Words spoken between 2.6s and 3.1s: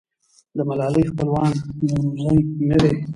نه دي.